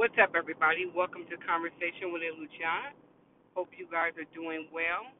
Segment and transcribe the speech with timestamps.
[0.00, 0.88] What's up, everybody?
[0.88, 2.96] Welcome to Conversation with Luciana.
[3.52, 5.12] Hope you guys are doing well,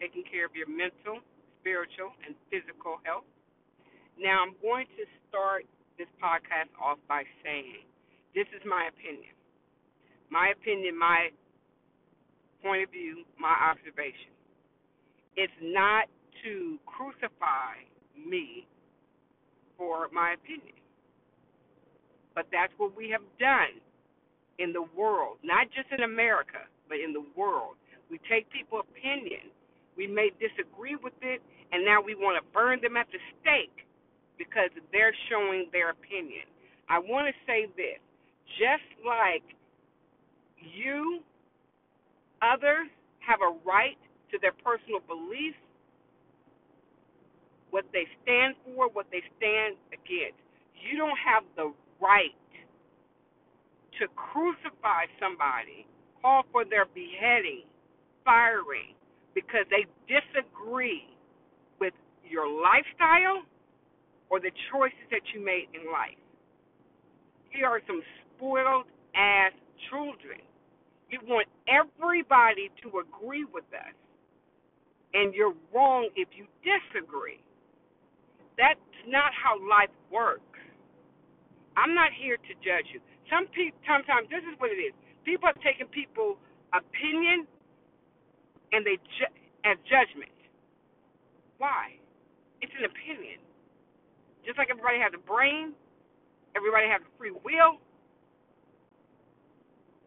[0.00, 1.20] taking care of your mental,
[1.60, 3.28] spiritual, and physical health.
[4.16, 5.68] Now, I'm going to start
[6.00, 7.84] this podcast off by saying
[8.32, 9.36] this is my opinion.
[10.32, 11.28] My opinion, my
[12.64, 14.32] point of view, my observation.
[15.36, 16.08] It's not
[16.48, 17.84] to crucify
[18.16, 18.64] me
[19.76, 20.80] for my opinion.
[22.32, 23.84] But that's what we have done
[24.58, 27.76] in the world, not just in America, but in the world.
[28.10, 29.52] We take people's opinion,
[29.96, 31.42] we may disagree with it,
[31.72, 33.84] and now we want to burn them at the stake
[34.38, 36.46] because they're showing their opinion.
[36.88, 38.00] I want to say this
[38.56, 39.44] just like
[40.56, 41.20] you,
[42.40, 42.88] others
[43.20, 43.98] have a right
[44.32, 45.60] to their personal beliefs,
[47.70, 50.40] what they stand for, what they stand against.
[50.80, 52.32] You don't have the right
[54.00, 55.86] to crucify somebody,
[56.22, 57.64] call for their beheading,
[58.24, 58.94] firing,
[59.34, 61.06] because they disagree
[61.80, 63.42] with your lifestyle
[64.30, 66.18] or the choices that you made in life.
[67.52, 68.02] You are some
[68.36, 69.52] spoiled ass
[69.90, 70.40] children.
[71.10, 73.96] You want everybody to agree with us,
[75.14, 77.40] and you're wrong if you disagree.
[78.58, 80.42] That's not how life works.
[81.76, 83.00] I'm not here to judge you.
[83.30, 84.94] Some people, sometimes this is what it is.
[85.24, 86.38] People are taking people's
[86.72, 87.46] opinion
[88.72, 90.32] and they ju- as judgment.
[91.58, 91.96] Why?
[92.62, 93.40] It's an opinion.
[94.46, 95.74] Just like everybody has a brain,
[96.56, 97.80] everybody has a free will.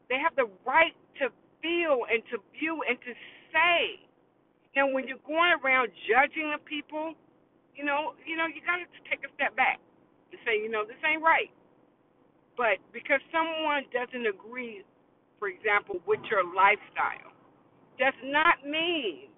[0.10, 1.32] They have the right to
[1.64, 3.14] feel and to view and to
[3.54, 4.02] say.
[4.76, 7.16] Now, when you're going around judging the people,
[7.76, 9.80] you know, you know, you got to take a step back
[10.32, 11.52] and say, you know, this ain't right.
[12.58, 14.84] But because someone doesn't agree,
[15.40, 17.32] for example, with your lifestyle,
[17.98, 19.32] does not mean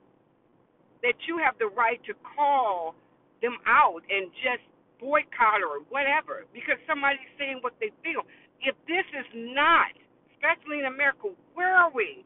[1.03, 2.95] that you have the right to call
[3.41, 4.63] them out and just
[5.03, 8.23] boycott or whatever because somebody's saying what they feel.
[8.63, 9.91] If this is not,
[10.31, 12.23] especially in America, where are we?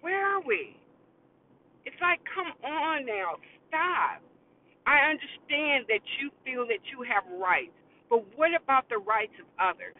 [0.00, 0.78] Where are we?
[1.84, 4.22] It's like, come on now, stop.
[4.86, 7.74] I understand that you feel that you have rights.
[8.14, 9.98] But what about the rights of others?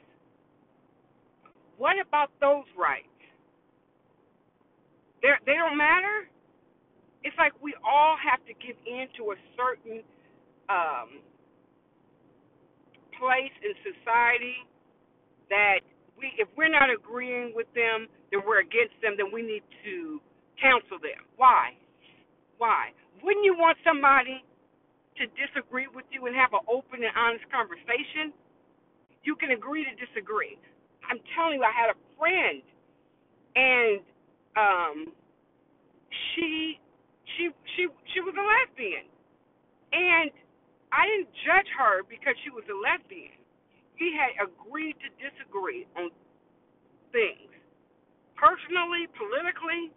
[1.78, 3.10] What about those rights?
[5.18, 6.30] They're, they don't matter?
[7.24, 10.06] It's like we all have to give in to a certain
[10.70, 11.26] um,
[13.18, 14.62] place in society
[15.50, 15.82] that
[16.14, 20.22] we, if we're not agreeing with them, then we're against them, then we need to
[20.62, 21.26] counsel them.
[21.34, 21.74] Why?
[22.62, 22.94] Why?
[23.26, 24.46] Wouldn't you want somebody
[25.18, 28.34] to disagree with you and have an open and honest conversation,
[29.22, 30.58] you can agree to disagree.
[31.08, 32.62] I'm telling you, I had a friend,
[33.54, 34.00] and
[34.56, 34.96] um,
[36.34, 36.80] she
[37.36, 39.06] she she she was a lesbian,
[39.92, 40.30] and
[40.92, 43.36] I didn't judge her because she was a lesbian.
[44.00, 46.10] We had agreed to disagree on
[47.12, 47.52] things,
[48.34, 49.94] personally, politically.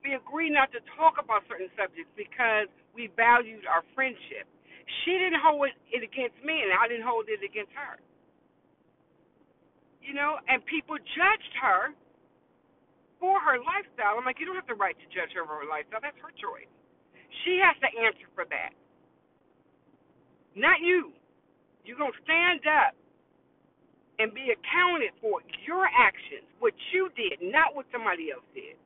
[0.00, 4.48] We agreed not to talk about certain subjects because we valued our friendship.
[5.04, 8.00] She didn't hold it against me, and I didn't hold it against her.
[10.00, 11.92] You know, and people judged her
[13.20, 14.16] for her lifestyle.
[14.16, 16.00] I'm like, you don't have the right to judge her for her lifestyle.
[16.00, 16.70] That's her choice.
[17.44, 18.74] She has to answer for that,
[20.56, 21.12] not you.
[21.84, 22.96] You're going to stand up
[24.18, 28.76] and be accounted for your actions, what you did, not what somebody else did.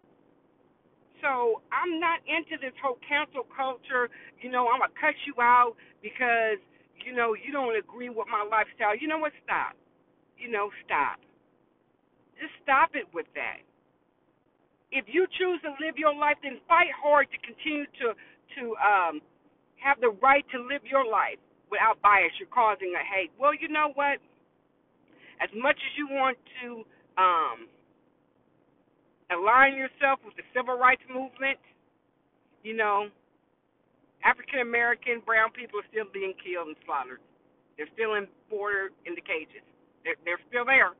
[1.24, 4.12] So I'm not into this whole cancel culture.
[4.44, 5.72] You know, I'm gonna cut you out
[6.04, 6.60] because
[7.00, 8.92] you know you don't agree with my lifestyle.
[8.92, 9.32] You know what?
[9.40, 9.72] Stop.
[10.36, 11.16] You know, stop.
[12.36, 13.64] Just stop it with that.
[14.92, 18.12] If you choose to live your life, then fight hard to continue to
[18.60, 19.24] to um,
[19.80, 21.40] have the right to live your life
[21.72, 22.36] without bias.
[22.36, 23.32] You're causing a hate.
[23.40, 24.20] Well, you know what?
[25.40, 26.84] As much as you want to
[27.16, 27.72] um,
[29.32, 31.60] align yourself with the civil rights movement,
[32.62, 33.08] you know,
[34.24, 37.20] African American, brown people are still being killed and slaughtered.
[37.76, 39.64] They're still in border in the cages.
[40.04, 40.96] They're they're still there.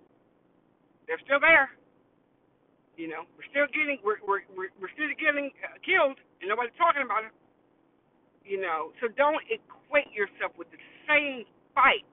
[1.09, 1.73] They're still there.
[2.97, 6.77] You know, we're still getting we're we're we're, we're still getting uh, killed, and nobody's
[6.77, 7.35] talking about it.
[8.45, 12.05] You know, so don't equate yourself with the same fight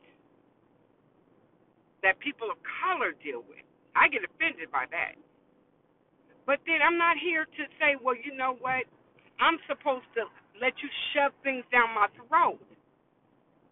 [2.04, 3.62] that people of color deal with.
[3.94, 5.20] I get offended by that.
[6.46, 8.86] But then I'm not here to say, well, you know what?
[9.40, 10.26] I'm supposed to
[10.62, 12.62] let you shove things down my throat.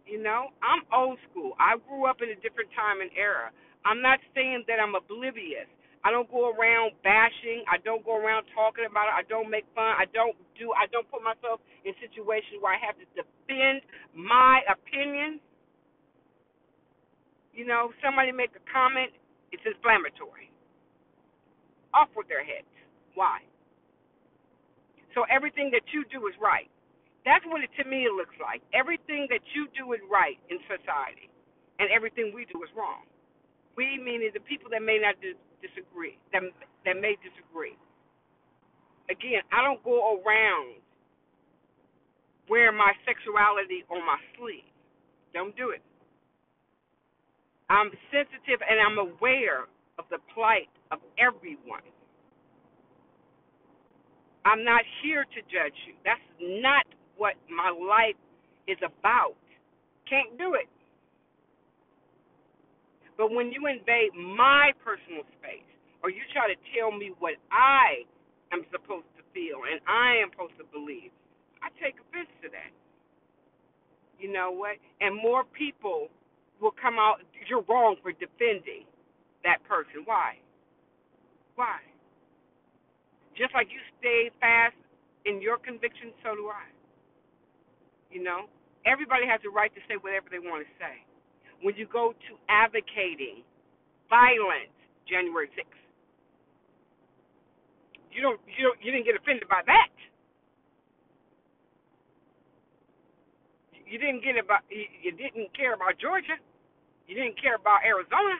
[0.06, 1.54] You know, I'm old school.
[1.62, 3.54] I grew up in a different time and era.
[3.86, 5.70] I'm not saying that I'm oblivious.
[6.04, 7.62] I don't go around bashing.
[7.70, 9.16] I don't go around talking about it.
[9.16, 9.94] I don't make fun.
[10.00, 10.72] I don't do.
[10.74, 13.84] I don't put myself in situations where I have to defend
[14.16, 15.40] my opinion.
[17.54, 19.12] You know, somebody make a comment,
[19.52, 20.49] it's inflammatory.
[21.94, 22.70] Off with their heads.
[23.16, 23.42] Why?
[25.16, 26.70] So everything that you do is right.
[27.26, 28.62] That's what it to me it looks like.
[28.74, 31.30] Everything that you do is right in society,
[31.80, 33.04] and everything we do is wrong.
[33.76, 35.20] We meaning the people that may not
[35.62, 36.44] disagree, that
[36.86, 37.76] that may disagree.
[39.10, 40.80] Again, I don't go around
[42.50, 44.68] wearing my sexuality on my sleeve.
[45.34, 45.82] Don't do it.
[47.70, 49.70] I'm sensitive and I'm aware
[50.00, 51.84] of the plight of everyone.
[54.48, 55.94] I'm not here to judge you.
[56.08, 56.88] That's not
[57.20, 58.16] what my life
[58.66, 59.36] is about.
[60.08, 60.72] Can't do it.
[63.20, 65.68] But when you invade my personal space,
[66.02, 68.08] or you try to tell me what I
[68.56, 71.12] am supposed to feel and I am supposed to believe,
[71.60, 72.72] I take offense to that.
[74.16, 74.80] You know what?
[75.04, 76.08] And more people
[76.64, 77.20] will come out,
[77.52, 78.88] you're wrong for defending
[79.44, 80.04] that person.
[80.06, 80.38] Why?
[81.56, 81.80] Why?
[83.38, 84.76] Just like you stay fast
[85.26, 86.68] in your conviction, so do I.
[88.12, 88.50] You know,
[88.86, 91.04] everybody has the right to say whatever they want to say.
[91.62, 93.44] When you go to advocating
[94.10, 94.74] violence,
[95.08, 95.80] January 6th,
[98.12, 99.94] you don't, you don't, you didn't get offended by that.
[103.86, 106.38] You didn't get about, you didn't care about Georgia.
[107.08, 108.38] You didn't care about Arizona.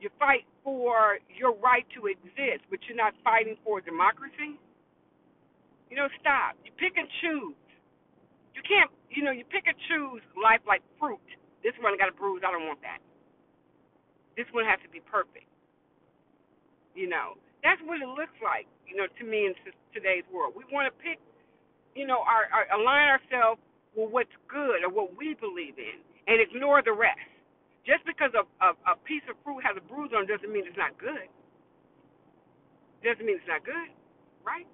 [0.00, 4.60] You fight for your right to exist, but you're not fighting for democracy.
[5.88, 6.58] You know, stop.
[6.64, 7.56] You pick and choose.
[8.52, 11.22] You can't, you know, you pick and choose life like fruit.
[11.62, 12.42] This one got a bruise.
[12.44, 13.00] I don't want that.
[14.36, 15.48] This one has to be perfect.
[16.94, 19.54] You know, that's what it looks like, you know, to me in
[19.92, 20.56] today's world.
[20.56, 21.20] We want to pick,
[21.94, 23.60] you know, our, our align ourselves
[23.96, 27.35] with what's good or what we believe in and ignore the rest.
[27.86, 30.66] Just because a, a, a piece of fruit has a bruise on it doesn't mean
[30.66, 31.30] it's not good.
[33.06, 33.90] Doesn't mean it's not good,
[34.42, 34.66] right?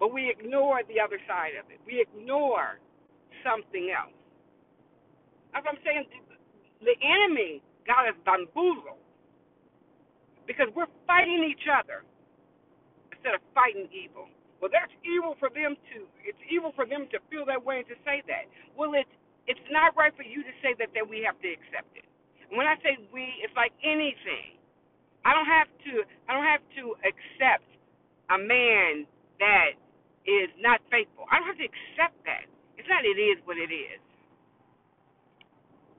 [0.00, 1.78] But we ignore the other side of it.
[1.86, 2.80] We ignore
[3.44, 4.16] something else.
[5.54, 6.08] As I'm saying,
[6.80, 9.00] the enemy got us bamboozled
[10.46, 12.02] because we're fighting each other
[13.12, 14.26] instead of fighting evil.
[14.60, 16.06] Well, that's evil for them to.
[16.22, 18.46] It's evil for them to feel that way and to say that.
[18.78, 19.10] Well, it's
[19.48, 22.06] it's not right for you to say that that we have to accept it.
[22.54, 24.58] when I say we, it's like anything.
[25.24, 25.92] I don't have to.
[26.28, 27.66] I don't have to accept
[28.30, 29.06] a man
[29.40, 29.78] that
[30.26, 31.26] is not faithful.
[31.30, 32.46] I don't have to accept that.
[32.78, 33.04] It's not.
[33.06, 34.00] It is what it is.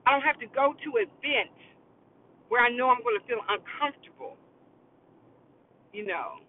[0.07, 1.59] I don't have to go to events
[2.49, 4.37] where I know I'm going to feel uncomfortable.
[5.93, 6.41] You know,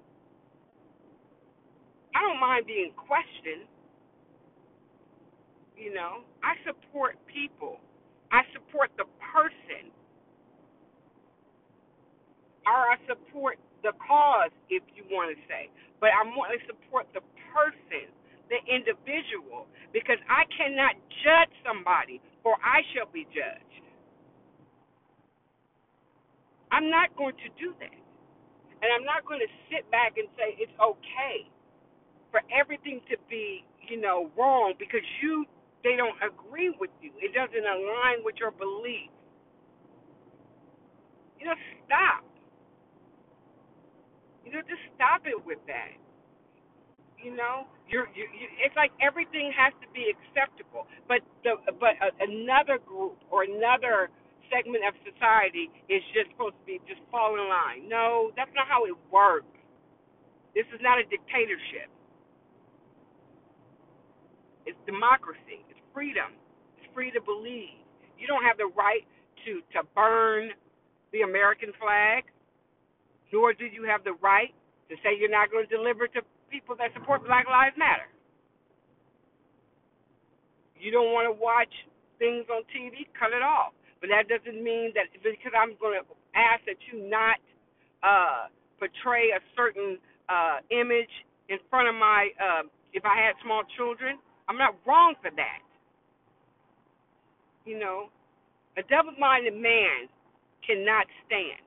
[2.14, 3.68] I don't mind being questioned.
[5.76, 7.78] You know, I support people.
[8.30, 9.04] I support the
[9.34, 9.90] person.
[12.66, 15.68] Or I support the cause, if you want to say.
[16.00, 17.20] But I want to support the
[17.52, 18.08] person,
[18.48, 23.84] the individual, because I cannot judge somebody, for I shall be judged.
[26.72, 27.98] I'm not going to do that.
[28.82, 31.48] And I'm not going to sit back and say it's okay
[32.30, 35.46] for everything to be, you know, wrong because you
[35.84, 37.12] they don't agree with you.
[37.20, 39.12] It doesn't align with your beliefs.
[41.38, 42.24] You know, stop.
[44.44, 45.96] You know, just stop it with that.
[47.20, 51.96] You know, you're, you, you, it's like everything has to be acceptable, but the but
[52.04, 54.12] a, another group or another
[54.52, 57.88] segment of society is just supposed to be just fall in line.
[57.88, 59.48] No, that's not how it works.
[60.54, 61.88] This is not a dictatorship.
[64.66, 65.63] It's democracy.
[65.94, 66.34] Freedom.
[66.76, 67.78] It's free to believe.
[68.18, 69.06] You don't have the right
[69.46, 70.50] to to burn
[71.12, 72.24] the American flag,
[73.32, 74.52] nor do you have the right
[74.90, 76.20] to say you're not going to deliver to
[76.50, 78.10] people that support Black Lives Matter.
[80.76, 81.72] You don't want to watch
[82.20, 83.72] things on TV, cut it off.
[84.04, 86.04] But that doesn't mean that because I'm going to
[86.36, 87.40] ask that you not
[88.04, 89.96] uh, portray a certain
[90.28, 91.10] uh, image
[91.48, 95.63] in front of my, uh, if I had small children, I'm not wrong for that.
[97.64, 98.08] You know,
[98.76, 100.08] a double minded man
[100.66, 101.60] cannot stand.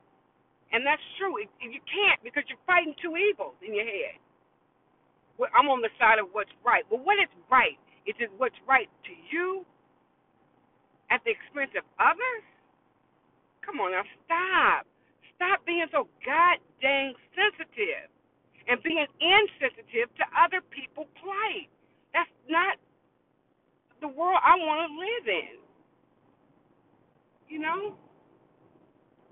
[0.72, 1.40] And that's true.
[1.40, 4.20] You can't because you're fighting two evils in your head.
[5.38, 6.84] Well, I'm on the side of what's right.
[6.90, 7.78] Well, what is right?
[8.06, 9.66] Is it what's right to you?
[11.10, 12.44] At the expense of others?
[13.64, 14.88] Come on now, stop.
[15.36, 18.10] Stop being so god dang sensitive
[18.68, 21.70] and being insensitive to other people's plight.
[22.12, 22.76] That's not
[24.02, 25.67] the world I want to live in.
[27.50, 27.96] You know?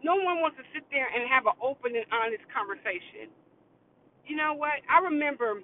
[0.03, 3.31] No one wants to sit there and have an open and honest conversation.
[4.27, 4.81] You know what?
[4.89, 5.61] I remember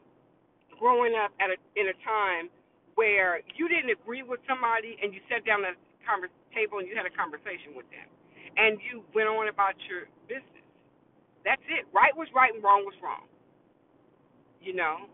[0.79, 2.50] growing up at a in a time
[2.96, 6.88] where you didn't agree with somebody and you sat down at a converse, table and
[6.88, 8.10] you had a conversation with them
[8.58, 10.65] and you went on about your business.
[11.46, 11.88] That's it.
[11.93, 13.25] Right was right and wrong was wrong.
[14.62, 15.08] You know?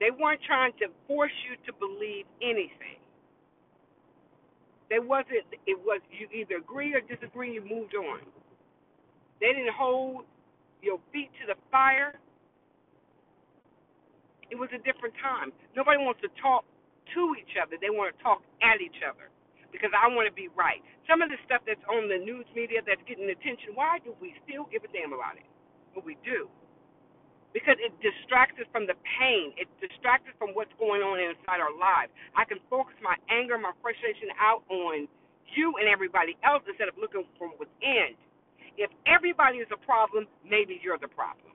[0.00, 2.97] They weren't trying to force you to believe anything.
[4.90, 8.20] They wasn't it was you either agree or disagree, you moved on.
[9.40, 10.24] They didn't hold
[10.82, 12.18] your feet to the fire.
[14.50, 15.52] It was a different time.
[15.76, 16.64] Nobody wants to talk
[17.14, 17.76] to each other.
[17.80, 19.28] They want to talk at each other
[19.72, 20.80] because I want to be right.
[21.08, 24.32] Some of the stuff that's on the news media that's getting attention, why do we
[24.44, 25.48] still give a damn about it?
[25.94, 26.48] But we do.
[27.58, 29.50] Because it distracts us from the pain.
[29.58, 32.14] It distracts us from what's going on inside our lives.
[32.38, 35.10] I can focus my anger, my frustration out on
[35.58, 38.14] you and everybody else instead of looking from within.
[38.78, 41.50] If everybody is a problem, maybe you're the problem.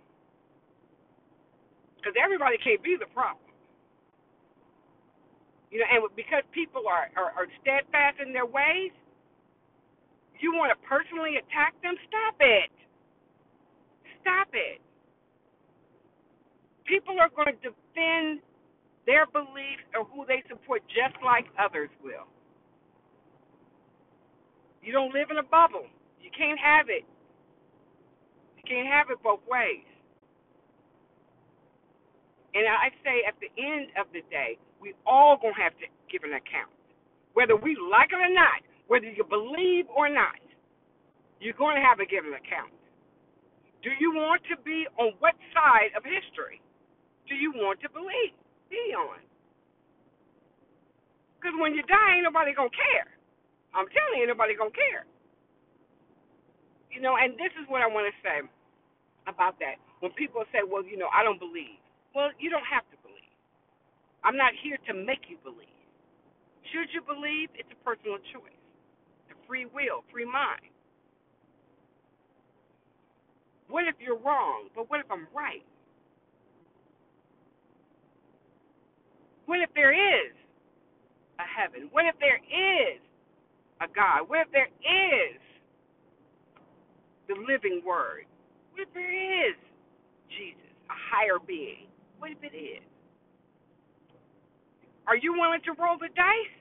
[1.96, 3.48] Because everybody can't be the problem.
[5.72, 8.92] You know, and because people are, are, are steadfast in their ways,
[10.44, 11.96] you want to personally attack them?
[12.12, 12.72] Stop it.
[14.20, 14.83] Stop it.
[16.86, 18.40] People are going to defend
[19.06, 22.28] their beliefs or who they support just like others will.
[24.84, 25.88] You don't live in a bubble.
[26.20, 27.06] You can't have it.
[28.58, 29.88] You can't have it both ways.
[32.54, 36.24] And I say at the end of the day, we all gonna have to give
[36.24, 36.70] an account.
[37.34, 40.38] Whether we like it or not, whether you believe or not,
[41.40, 42.72] you're gonna have to give an account.
[43.82, 46.62] Do you want to be on what side of history?
[47.30, 48.36] Do you want to believe
[48.70, 49.22] be on?
[51.38, 53.08] Because when you die, ain't nobody gonna care.
[53.76, 55.06] I'm telling you, nobody gonna care.
[56.92, 58.40] You know, and this is what I want to say
[59.28, 59.78] about that.
[60.02, 61.80] When people say, "Well, you know, I don't believe,"
[62.16, 63.34] well, you don't have to believe.
[64.24, 65.68] I'm not here to make you believe.
[66.74, 67.50] Should you believe?
[67.56, 68.60] It's a personal choice,
[69.32, 70.62] a free will, free mind.
[73.70, 74.70] What if you're wrong?
[74.76, 75.64] But what if I'm right?
[79.46, 80.34] What if there is
[81.40, 81.90] a heaven?
[81.92, 83.00] What if there is
[83.82, 84.30] a God?
[84.30, 85.40] What if there is
[87.28, 88.26] the living word?
[88.72, 89.56] What if there is
[90.30, 91.88] Jesus, a higher being?
[92.20, 92.84] What if it is?
[95.08, 96.56] Are you willing to roll the dice?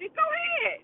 [0.00, 0.80] Then go ahead.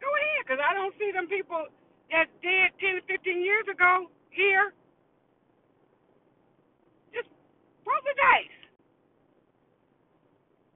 [0.00, 1.68] Go ahead, because I don't see them people
[2.10, 4.72] that's dead 10 to 15 years ago here.
[7.12, 7.28] Just
[7.86, 8.59] roll the dice.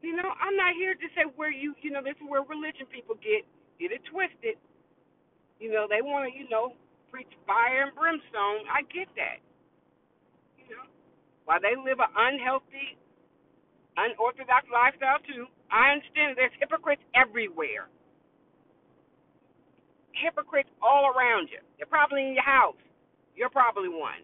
[0.05, 2.85] You know, I'm not here to say where you, you know, this is where religion
[2.93, 3.49] people get
[3.81, 4.61] get it twisted.
[5.57, 6.77] You know, they want to, you know,
[7.09, 8.69] preach fire and brimstone.
[8.69, 9.41] I get that.
[10.61, 10.85] You know,
[11.49, 13.01] while they live an unhealthy,
[13.97, 17.89] unorthodox lifestyle too, I understand there's hypocrites everywhere.
[20.13, 21.65] Hypocrites all around you.
[21.81, 22.79] They're probably in your house.
[23.33, 24.21] You're probably one.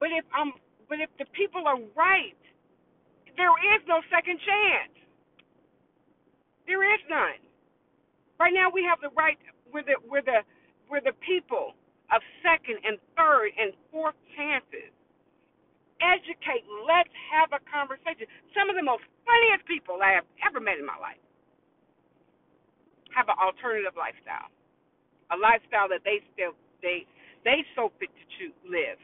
[0.00, 0.56] But if I'm,
[0.88, 2.41] but if the people are right,
[3.36, 4.94] there is no second chance.
[6.66, 7.40] There is none.
[8.38, 9.38] Right now we have the right
[9.72, 10.44] we're the we're the
[10.90, 11.74] we're the people
[12.12, 14.92] of second and third and fourth chances.
[16.02, 18.26] Educate, let's have a conversation.
[18.52, 21.22] Some of the most funniest people I have ever met in my life
[23.14, 24.50] have an alternative lifestyle.
[25.30, 27.06] A lifestyle that they still they
[27.44, 28.98] they so fit to choose, live.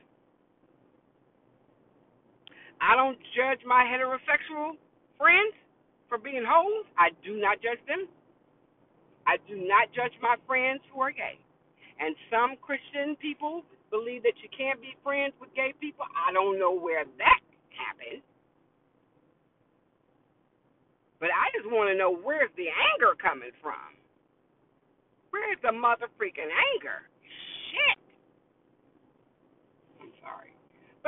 [2.81, 4.79] I don't judge my heterosexual
[5.19, 5.55] friends
[6.09, 6.87] for being hoes.
[6.97, 8.09] I do not judge them.
[9.27, 11.37] I do not judge my friends who are gay.
[12.01, 16.07] And some Christian people believe that you can't be friends with gay people.
[16.15, 17.41] I don't know where that
[17.75, 18.23] happened.
[21.21, 23.99] But I just want to know where's the anger coming from?
[25.31, 27.03] Where's the mother freaking anger?
[27.75, 27.99] Shit.
[30.01, 30.55] I'm sorry.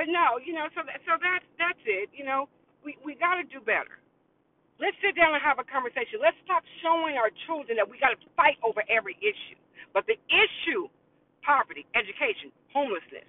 [0.00, 2.08] But no, you know, so that, so that's that's it.
[2.16, 2.48] You know,
[2.80, 4.00] we we got to do better.
[4.80, 6.24] Let's sit down and have a conversation.
[6.24, 9.60] Let's stop showing our children that we got to fight over every issue.
[9.92, 10.88] But the issue,
[11.44, 13.28] poverty, education, homelessness,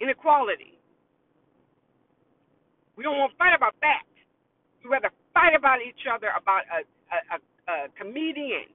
[0.00, 0.78] inequality.
[2.96, 4.06] We don't want to fight about that.
[4.86, 8.72] We rather fight about each other about a, a, a, a comedian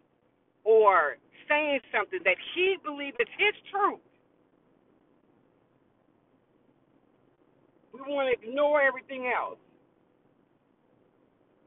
[0.68, 1.18] or
[1.50, 4.05] saying something that he believes is his truth.
[7.96, 9.60] We want to ignore everything else.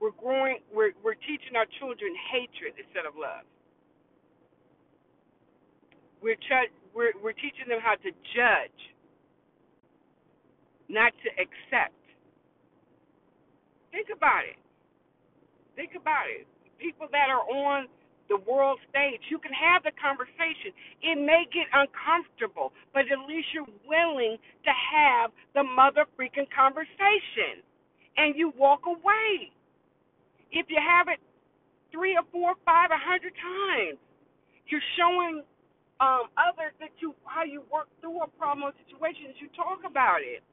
[0.01, 0.61] We're growing.
[0.73, 3.47] We're we're teaching our children hatred instead of love.
[6.23, 8.81] We're ch- we're we're teaching them how to judge,
[10.89, 11.97] not to accept.
[13.93, 14.59] Think about it.
[15.77, 16.47] Think about it.
[16.81, 17.89] People that are on
[18.29, 20.73] the world stage, you can have the conversation.
[21.03, 27.65] It may get uncomfortable, but at least you're willing to have the mother freaking conversation,
[28.17, 29.53] and you walk away.
[30.53, 31.21] If you have it
[31.93, 33.99] three or four, five, a hundred times,
[34.69, 35.43] you're showing
[36.01, 39.35] um, others that you how you work through a problem or situation.
[39.41, 40.45] You talk about it.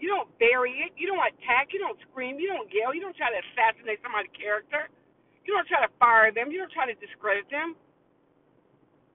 [0.00, 0.96] You don't bury it.
[0.96, 1.76] You don't attack.
[1.76, 2.40] You don't scream.
[2.40, 2.96] You don't yell.
[2.96, 4.88] You don't try to assassinate somebody's character.
[5.44, 6.52] You don't try to fire them.
[6.52, 7.74] You don't try to discredit them.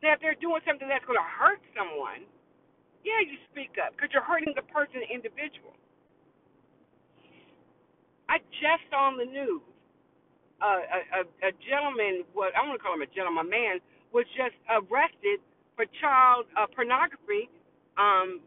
[0.03, 2.27] Now, if they're doing something that's going to hurt someone,
[3.05, 5.73] yeah, you speak up because you're hurting the person, the individual.
[8.25, 9.61] I just saw on the news
[10.61, 13.75] a, a, a gentleman, what I want to call him a gentleman, a man,
[14.13, 15.43] was just arrested
[15.75, 17.51] for child uh, pornography
[17.99, 18.39] um,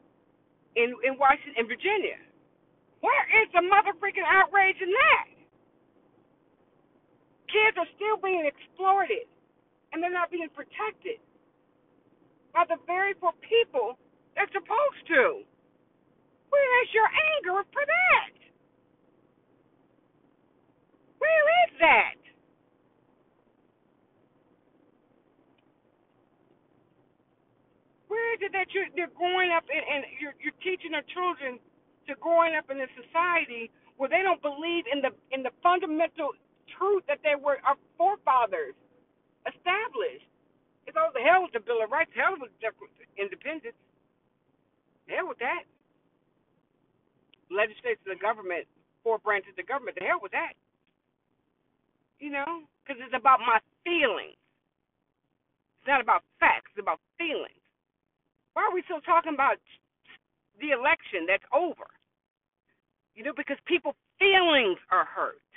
[0.76, 2.18] in in Washington, in Virginia.
[3.04, 5.37] Where is the mother freaking outrage in that?
[7.48, 9.24] Kids are still being exploited,
[9.92, 11.20] and they're not being protected
[12.52, 13.98] by the very poor people
[14.36, 15.42] they're supposed to.
[16.50, 18.32] Where is your anger for that?
[21.18, 22.18] Where is that?
[28.08, 31.60] Where is it that you're, you're growing up and, and you're, you're teaching our children
[32.08, 36.32] to growing up in a society where they don't believe in the in the fundamental
[36.76, 38.76] truth that they were our forefathers
[39.46, 40.28] established?
[40.86, 42.52] It's all the hell with the Bill of Rights, hell with
[43.16, 43.76] independence.
[45.08, 45.64] Hell with that.
[47.48, 48.68] Legislature, the government,
[49.04, 50.52] four branches of the government, the hell with that.
[52.20, 54.36] You know, because it's about my feelings.
[55.80, 56.72] It's not about facts.
[56.74, 57.62] It's about feelings.
[58.52, 59.56] Why are we still talking about
[60.60, 61.88] the election that's over?
[63.14, 65.47] You know, because people's feelings are hurt.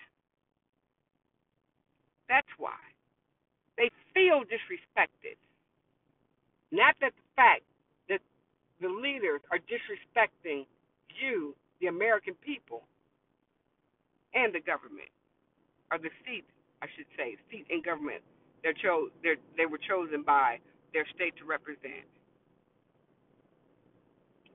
[2.31, 2.79] That's why.
[3.75, 5.35] They feel disrespected.
[6.71, 7.67] Not that the fact
[8.07, 8.23] that
[8.79, 10.63] the leaders are disrespecting
[11.19, 12.87] you, the American people,
[14.33, 15.11] and the government
[15.91, 16.47] or the seat,
[16.79, 18.23] I should say, seat in government.
[18.63, 20.63] They're chose, they're, they were chosen by
[20.95, 22.07] their state to represent.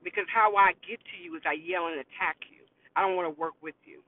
[0.00, 2.64] Because how I get to you is I yell and attack you.
[2.96, 4.00] I don't want to work with you.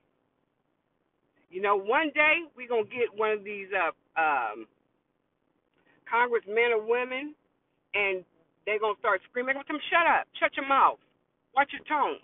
[1.51, 4.67] You know, one day we're gonna get one of these uh, um,
[6.11, 7.35] congressmen or women,
[7.95, 8.25] and
[8.67, 9.57] they're gonna start screaming.
[9.57, 10.99] I'm them, shut up, shut your mouth,
[11.57, 12.21] watch your tone.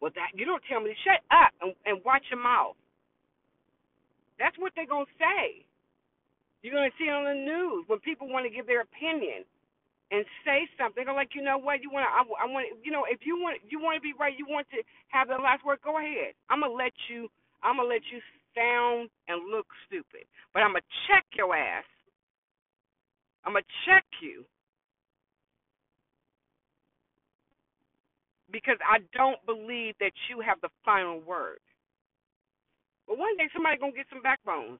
[0.00, 2.76] Well, that you don't tell me shut up and, and watch your mouth.
[4.38, 5.66] That's what they're gonna say.
[6.62, 9.44] You're gonna see it on the news when people want to give their opinion
[10.10, 11.04] and say something.
[11.04, 11.82] They're like, you know what?
[11.82, 12.12] You want to?
[12.12, 12.66] I, I want.
[12.84, 14.34] You know, if you want, you want to be right.
[14.36, 15.78] You want to have the last word.
[15.84, 16.34] Go ahead.
[16.50, 17.28] I'm gonna let you.
[17.66, 18.22] I'm gonna let you
[18.54, 21.84] sound and look stupid, but I'm gonna check your ass.
[23.44, 24.46] I'm gonna check you
[28.52, 31.58] because I don't believe that you have the final word.
[33.08, 34.78] But one day somebody gonna get some backbones,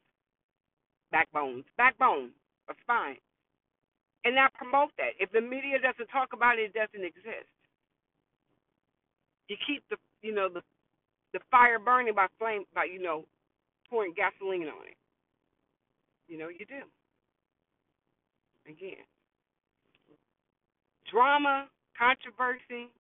[1.11, 2.31] backbones, backbone,
[2.71, 3.19] a spine,
[4.25, 5.19] and not promote that.
[5.19, 7.51] If the media doesn't talk about it, it doesn't exist.
[9.49, 10.63] You keep the you know the
[11.33, 13.25] the fire burning by flame by you know
[13.91, 14.97] pouring gasoline on it.
[16.29, 16.83] You know you do.
[18.69, 19.05] Again,
[21.11, 22.91] drama, controversy,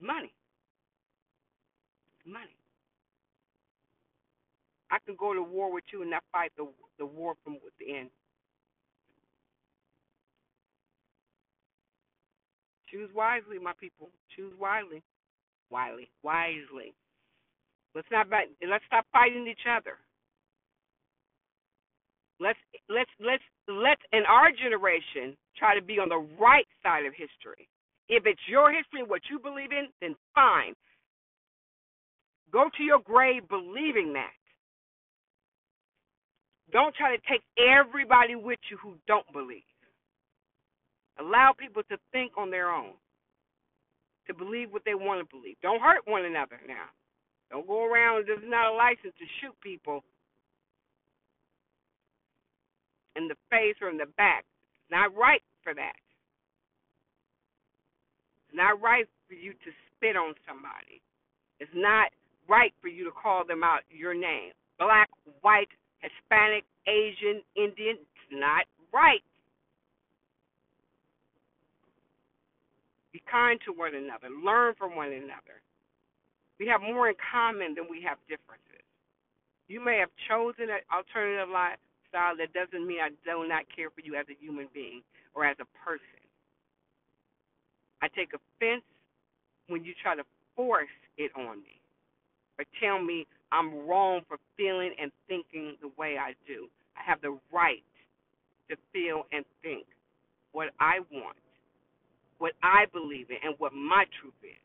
[0.00, 0.32] money
[2.26, 2.56] money.
[4.90, 6.66] I can go to war with you and not fight the
[6.98, 8.08] the war from within.
[12.90, 14.10] Choose wisely, my people.
[14.36, 15.02] Choose wisely,
[15.72, 16.94] wisely, wisely.
[17.94, 19.96] Let's not let's stop fighting each other.
[22.38, 22.58] Let's
[22.88, 27.68] let's let's let's in our generation try to be on the right side of history.
[28.08, 30.74] If it's your history and what you believe in, then fine.
[32.52, 34.36] Go to your grave believing that.
[36.72, 39.62] Don't try to take everybody with you who don't believe.
[41.20, 42.92] Allow people to think on their own.
[44.26, 45.56] To believe what they want to believe.
[45.62, 46.90] Don't hurt one another now.
[47.50, 48.26] Don't go around.
[48.26, 50.04] This is not a license to shoot people
[53.16, 54.44] in the face or in the back.
[54.82, 55.96] It's not right for that.
[58.48, 61.02] It's not right for you to spit on somebody.
[61.60, 62.08] It's not
[62.48, 64.52] right for you to call them out your name.
[64.78, 65.08] Black,
[65.42, 65.68] white,
[66.00, 67.96] Hispanic, Asian, Indian.
[68.00, 69.22] It's not right.
[73.12, 74.28] Be kind to one another.
[74.32, 75.60] Learn from one another.
[76.58, 78.86] We have more in common than we have differences.
[79.68, 82.36] You may have chosen an alternative lifestyle.
[82.36, 85.02] That doesn't mean I do not care for you as a human being
[85.34, 86.22] or as a person.
[88.00, 88.84] I take offense
[89.68, 90.24] when you try to
[90.56, 91.80] force it on me
[92.58, 96.68] or tell me I'm wrong for feeling and thinking the way I do.
[96.96, 97.84] I have the right
[98.70, 99.86] to feel and think
[100.52, 101.36] what I want
[102.42, 104.58] what I believe in and what my truth is.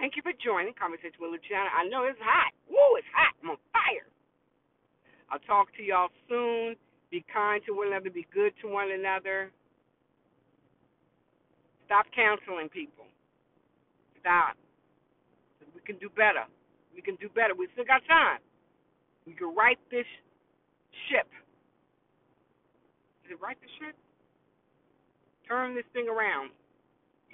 [0.00, 1.68] Thank you for joining Conversation with Luciana.
[1.68, 2.56] I know it's hot.
[2.64, 3.36] Woo, it's hot.
[3.44, 4.08] I'm on fire.
[5.28, 6.80] I'll talk to y'all soon.
[7.12, 8.08] Be kind to one another.
[8.08, 9.52] Be good to one another.
[11.84, 13.04] Stop counseling people.
[14.24, 14.56] Stop.
[15.76, 16.48] We can do better.
[16.96, 17.52] We can do better.
[17.52, 18.40] We still got time.
[19.28, 20.08] We can right this
[21.12, 21.28] ship.
[23.28, 23.92] Is it right the ship?
[25.48, 26.50] Turn this thing around.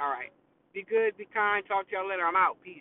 [0.00, 0.32] All right.
[0.72, 1.64] Be good, be kind.
[1.68, 2.24] Talk to y'all later.
[2.24, 2.56] I'm out.
[2.64, 2.80] Peace.